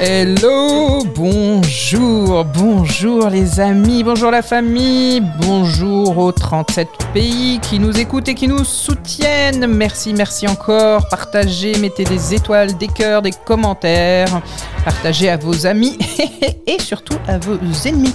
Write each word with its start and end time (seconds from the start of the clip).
Hello, 0.00 1.02
bonjour, 1.16 2.44
bonjour 2.44 3.28
les 3.30 3.58
amis, 3.58 4.04
bonjour 4.04 4.30
la 4.30 4.42
famille, 4.42 5.20
bonjour 5.40 6.16
aux 6.18 6.30
37 6.30 6.88
pays 7.12 7.58
qui 7.58 7.80
nous 7.80 7.98
écoutent 7.98 8.28
et 8.28 8.36
qui 8.36 8.46
nous 8.46 8.62
soutiennent. 8.62 9.66
Merci, 9.66 10.14
merci 10.14 10.46
encore. 10.46 11.08
Partagez, 11.08 11.76
mettez 11.78 12.04
des 12.04 12.32
étoiles, 12.32 12.78
des 12.78 12.86
cœurs, 12.86 13.22
des 13.22 13.32
commentaires. 13.32 14.40
Partagez 14.84 15.30
à 15.30 15.36
vos 15.36 15.66
amis 15.66 15.98
et 16.68 16.80
surtout 16.80 17.18
à 17.26 17.38
vos 17.38 17.58
ennemis. 17.84 18.14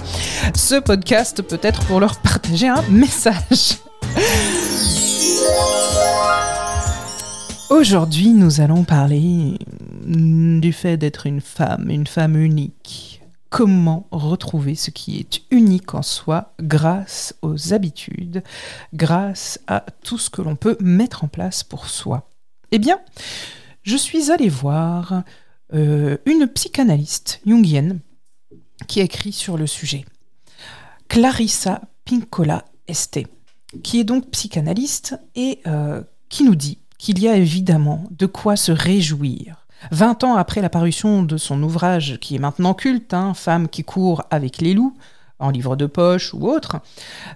Ce 0.54 0.76
podcast 0.76 1.42
peut 1.42 1.60
être 1.62 1.84
pour 1.84 2.00
leur 2.00 2.16
partager 2.16 2.68
un 2.68 2.82
message. 2.88 3.76
Aujourd'hui, 7.68 8.28
nous 8.28 8.62
allons 8.62 8.84
parler 8.84 9.58
du 10.04 10.72
fait 10.72 10.96
d'être 10.96 11.26
une 11.26 11.40
femme, 11.40 11.90
une 11.90 12.06
femme 12.06 12.36
unique. 12.36 13.20
Comment 13.50 14.08
retrouver 14.10 14.74
ce 14.74 14.90
qui 14.90 15.18
est 15.18 15.42
unique 15.50 15.94
en 15.94 16.02
soi 16.02 16.54
grâce 16.60 17.34
aux 17.42 17.72
habitudes, 17.72 18.42
grâce 18.92 19.60
à 19.66 19.84
tout 20.02 20.18
ce 20.18 20.28
que 20.28 20.42
l'on 20.42 20.56
peut 20.56 20.76
mettre 20.80 21.24
en 21.24 21.28
place 21.28 21.62
pour 21.62 21.88
soi? 21.88 22.28
Eh 22.72 22.78
bien, 22.78 23.00
je 23.82 23.96
suis 23.96 24.32
allée 24.32 24.48
voir 24.48 25.22
euh, 25.72 26.16
une 26.26 26.48
psychanalyste 26.48 27.40
jungienne 27.46 28.00
qui 28.88 29.00
écrit 29.00 29.32
sur 29.32 29.56
le 29.56 29.66
sujet. 29.66 30.04
Clarissa 31.08 31.80
Pinkola 32.04 32.64
Este, 32.86 33.20
qui 33.82 34.00
est 34.00 34.04
donc 34.04 34.30
psychanalyste 34.30 35.16
et 35.34 35.60
euh, 35.66 36.02
qui 36.28 36.44
nous 36.44 36.54
dit 36.54 36.78
qu'il 36.98 37.18
y 37.18 37.28
a 37.28 37.36
évidemment 37.36 38.04
de 38.10 38.26
quoi 38.26 38.56
se 38.56 38.72
réjouir. 38.72 39.63
Vingt 39.90 40.24
ans 40.24 40.36
après 40.36 40.60
la 40.60 40.68
parution 40.68 41.22
de 41.22 41.36
son 41.36 41.62
ouvrage, 41.62 42.18
qui 42.20 42.36
est 42.36 42.38
maintenant 42.38 42.74
culte, 42.74 43.14
hein, 43.14 43.34
Femme 43.34 43.68
qui 43.68 43.84
court 43.84 44.22
avec 44.30 44.60
les 44.60 44.74
loups, 44.74 44.96
en 45.40 45.50
livre 45.50 45.76
de 45.76 45.86
poche 45.86 46.32
ou 46.32 46.48
autre, 46.48 46.76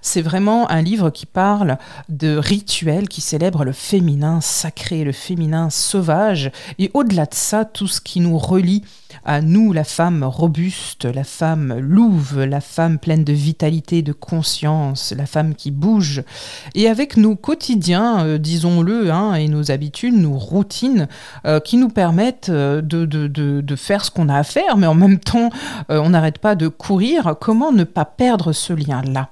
c'est 0.03 0.23
vraiment 0.23 0.71
un 0.71 0.83
livre 0.83 1.11
qui 1.11 1.27
parle 1.27 1.79
de 2.09 2.37
rituels 2.37 3.09
qui 3.09 3.21
célèbrent 3.21 3.65
le 3.65 3.73
féminin 3.73 4.41
sacré, 4.41 5.05
le 5.05 5.13
féminin 5.13 5.69
sauvage, 5.69 6.51
et 6.79 6.91
au-delà 6.95 7.27
de 7.27 7.35
ça, 7.35 7.65
tout 7.65 7.89
ce 7.89 8.01
qui 8.01 8.21
nous 8.21 8.39
relie 8.39 8.85
à 9.25 9.41
nous, 9.41 9.73
la 9.73 9.85
femme 9.85 10.25
robuste, 10.25 11.05
la 11.05 11.25
femme 11.25 11.79
louve, 11.79 12.43
la 12.45 12.61
femme 12.61 12.99
pleine 12.99 13.25
de 13.25 13.33
vitalité, 13.33 14.03
de 14.03 14.13
conscience, 14.13 15.15
la 15.17 15.27
femme 15.27 15.55
qui 15.55 15.71
bouge. 15.71 16.23
Et 16.75 16.89
avec 16.89 17.17
nos 17.17 17.37
quotidiens, 17.37 18.25
euh, 18.25 18.39
disons-le, 18.39 19.11
hein, 19.11 19.35
et 19.35 19.49
nos 19.49 19.71
habitudes, 19.71 20.15
nos 20.15 20.39
routines, 20.39 21.09
euh, 21.47 21.61
qui 21.61 21.77
nous 21.77 21.89
permettent 21.89 22.49
euh, 22.49 22.81
de, 22.81 23.05
de, 23.05 23.27
de, 23.27 23.61
de, 23.61 23.77
faire 23.77 24.05
ce 24.05 24.11
qu'on 24.11 24.29
a 24.29 24.37
à 24.37 24.45
faire, 24.45 24.77
mais 24.77 24.87
en 24.87 24.95
même 24.95 25.19
temps, 25.19 25.51
on 25.89 26.11
n'arrête 26.11 26.39
pas 26.39 26.55
de 26.55 26.69
courir. 26.69 27.37
Comment 27.41 27.73
ne 27.73 27.85
pas 27.85 28.05
perdre 28.05 28.53
ce 28.53 28.73
lien-là? 28.73 29.31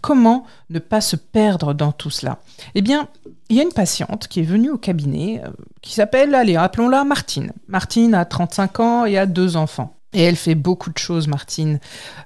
Comment 0.00 0.44
ne 0.70 0.78
pas 0.78 1.00
se 1.00 1.16
perdre 1.16 1.74
dans 1.74 1.92
tout 1.92 2.10
cela? 2.10 2.38
Eh 2.74 2.82
bien, 2.82 3.08
il 3.48 3.56
y 3.56 3.60
a 3.60 3.62
une 3.62 3.72
patiente 3.72 4.28
qui 4.28 4.40
est 4.40 4.44
venue 4.44 4.70
au 4.70 4.78
cabinet 4.78 5.42
euh, 5.44 5.50
qui 5.82 5.94
s'appelle, 5.94 6.34
allez, 6.34 6.56
appelons-la 6.56 7.04
Martine. 7.04 7.52
Martine 7.66 8.14
a 8.14 8.24
35 8.24 8.80
ans 8.80 9.04
et 9.06 9.18
a 9.18 9.26
deux 9.26 9.56
enfants. 9.56 9.94
Et 10.14 10.22
elle 10.22 10.36
fait 10.36 10.54
beaucoup 10.54 10.90
de 10.90 10.96
choses, 10.96 11.28
Martine. 11.28 11.80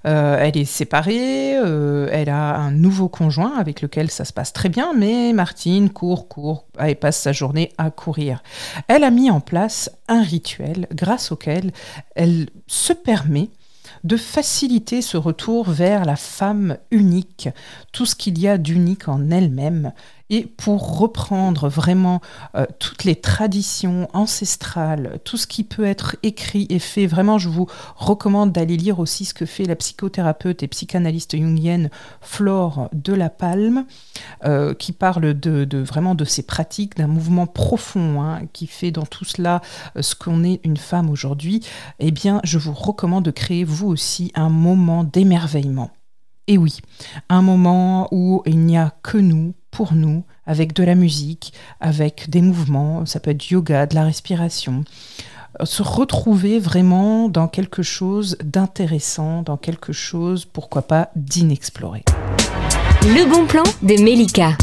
Euh, 0.07 0.37
elle 0.39 0.57
est 0.57 0.65
séparée, 0.65 1.57
euh, 1.57 2.09
elle 2.13 2.29
a 2.29 2.57
un 2.57 2.71
nouveau 2.71 3.09
conjoint 3.09 3.57
avec 3.59 3.83
lequel 3.83 4.09
ça 4.09 4.25
se 4.25 4.33
passe 4.33 4.53
très 4.53 4.69
bien, 4.69 4.93
mais 4.97 5.33
Martine 5.33 5.91
court, 5.91 6.29
court, 6.29 6.67
et 6.85 6.95
passe 6.95 7.19
sa 7.19 7.33
journée 7.33 7.73
à 7.79 7.91
courir. 7.91 8.43
Elle 8.87 9.03
a 9.03 9.11
mis 9.11 9.31
en 9.31 9.41
place 9.41 9.91
un 10.07 10.23
rituel 10.23 10.87
grâce 10.93 11.33
auquel 11.33 11.73
elle 12.15 12.47
se 12.69 12.93
permet 12.93 13.51
de 14.05 14.17
faciliter 14.17 15.03
ce 15.03 15.17
retour 15.17 15.71
vers 15.71 16.05
la 16.05 16.17
femme 16.17 16.79
unique, 16.91 17.49
tout 17.93 18.07
ce 18.07 18.17
qu'il 18.17 18.39
y 18.39 18.49
a 18.49 18.59
d'unique 18.59 19.09
en 19.09 19.31
elle-même, 19.31 19.93
et 20.31 20.47
pour 20.47 20.99
reprendre 20.99 21.69
vraiment 21.69 22.21
euh, 22.55 22.67
toutes 22.79 23.05
les 23.05 23.17
traditions 23.17 24.09
ancestrales, 24.13 25.21
tout 25.25 25.37
ce 25.37 25.47
qui 25.47 25.65
peut 25.65 25.85
être 25.85 26.17
écrit 26.23 26.67
et 26.71 26.79
fait, 26.79 27.07
vraiment 27.07 27.39
je 27.39 27.49
vous 27.49 27.67
recommande 27.97 28.53
d'aller 28.53 28.77
lire 28.77 28.99
aussi 28.99 29.25
ce 29.25 29.35
que 29.35 29.47
fait 29.47 29.65
la 29.65 29.77
psychothérapeute 29.77 30.63
et 30.63 30.69
psychanalyste 30.69 31.37
jungienne 31.37 31.91
Flore 32.21 32.89
de 32.93 33.13
la 33.13 33.31
Palme, 33.31 33.85
euh, 34.45 34.75
qui 34.75 34.93
parle 34.93 35.35
de, 35.39 35.79
vraiment 35.79 36.15
de 36.15 36.25
ces 36.25 36.43
pratiques, 36.43 36.97
d'un 36.97 37.07
mouvement 37.07 37.47
profond 37.47 38.23
hein, 38.23 38.43
qui 38.53 38.67
fait 38.67 38.91
dans 38.91 39.07
tout 39.07 39.25
cela 39.25 39.61
euh, 39.97 40.03
ce 40.03 40.15
qu'on 40.15 40.45
est 40.45 40.61
une 40.65 40.77
femme 40.77 41.11
aujourd'hui. 41.11 41.61
Eh 41.99 42.11
bien, 42.11 42.41
je 42.45 42.59
vous 42.59 42.73
recommande 42.73 43.25
de 43.25 43.31
créer 43.31 43.65
vous 43.65 43.89
aussi 43.89 44.33
un 44.35 44.49
moment 44.49 45.05
d'émerveillement. 45.05 45.91
Et 46.49 46.59
oui, 46.59 46.81
un 47.29 47.41
moment 47.41 48.09
où 48.11 48.43
il 48.47 48.59
n'y 48.59 48.77
a 48.77 48.93
que 49.05 49.17
nous, 49.17 49.55
pour 49.71 49.95
nous, 49.95 50.25
avec 50.45 50.73
de 50.73 50.83
la 50.83 50.97
musique, 50.97 51.53
avec 51.79 52.29
des 52.31 52.43
mouvements, 52.43 53.07
ça 53.07 53.21
peut 53.21 53.31
être 53.31 53.49
yoga, 53.49 53.87
de 53.87 53.95
la 53.95 54.03
respiration, 54.03 54.83
euh, 55.61 55.65
se 55.65 55.85
retrouver 55.85 56.59
vraiment 56.59 57.29
dans 57.29 57.47
quelque 57.47 57.85
chose 57.85 58.37
d'intéressant, 58.43 59.43
dans 59.43 59.57
quelque 59.57 59.93
chose, 59.93 60.45
pourquoi 60.45 60.83
pas, 60.83 61.11
d'inexploré. 61.15 62.03
Le 63.03 63.31
bon 63.31 63.47
plan 63.47 63.63
de 63.83 64.03
Melika. 64.03 64.57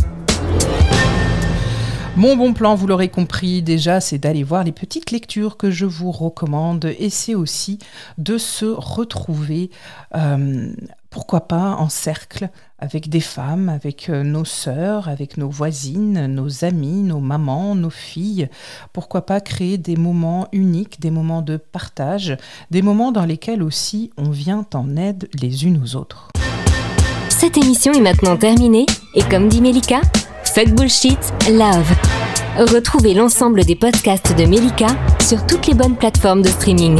Mon 2.19 2.35
bon 2.35 2.53
plan, 2.53 2.75
vous 2.75 2.85
l'aurez 2.85 3.07
compris 3.07 3.62
déjà, 3.62 4.01
c'est 4.01 4.18
d'aller 4.18 4.44
voir 4.44 4.66
les 4.66 4.73
petites 4.73 5.12
lectures 5.12 5.56
que 5.56 5.72
je 5.72 5.85
vous 5.85 6.12
recommande 6.12 6.94
et 7.00 7.09
c'est 7.09 7.34
aussi 7.34 7.79
de 8.18 8.38
se 8.38 8.66
retrouver, 8.66 9.69
euh, 10.16 10.73
pourquoi 11.09 11.41
pas, 11.47 11.75
en 11.79 11.89
cercle 11.89 12.49
avec 12.77 13.09
des 13.09 13.19
femmes, 13.19 13.67
avec 13.67 14.09
euh, 14.09 14.23
nos 14.23 14.45
sœurs, 14.45 15.09
avec 15.09 15.37
nos 15.37 15.49
voisines, 15.49 16.27
nos 16.27 16.63
amis, 16.63 17.01
nos 17.03 17.19
mamans, 17.19 17.75
nos 17.75 17.89
filles. 17.89 18.47
Pourquoi 18.93 19.25
pas 19.25 19.41
créer 19.41 19.77
des 19.77 19.95
moments 19.95 20.47
uniques, 20.51 20.99
des 20.99 21.11
moments 21.11 21.41
de 21.41 21.57
partage, 21.57 22.37
des 22.71 22.81
moments 22.81 23.11
dans 23.11 23.25
lesquels 23.25 23.63
aussi 23.63 24.11
on 24.17 24.29
vient 24.29 24.65
en 24.73 24.95
aide 24.95 25.29
les 25.41 25.65
unes 25.65 25.81
aux 25.83 25.95
autres. 25.95 26.29
Cette 27.29 27.57
émission 27.57 27.93
est 27.93 28.01
maintenant 28.01 28.37
terminée 28.37 28.85
et 29.15 29.23
comme 29.23 29.47
dit 29.49 29.61
Melika, 29.61 30.01
fuck 30.43 30.69
bullshit, 30.69 31.19
love. 31.49 31.91
Retrouvez 32.57 33.13
l'ensemble 33.13 33.63
des 33.63 33.75
podcasts 33.75 34.35
de 34.37 34.45
Melika 34.45 34.87
sur 35.21 35.45
toutes 35.47 35.67
les 35.67 35.73
bonnes 35.73 35.95
plateformes 35.95 36.41
de 36.41 36.49
streaming. 36.49 36.99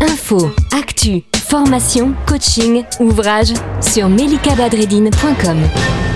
Info, 0.00 0.50
actu, 0.72 1.24
formation, 1.48 2.14
coaching, 2.26 2.84
ouvrage 3.00 3.52
sur 3.80 4.08
melikabadredine.com. 4.08 6.13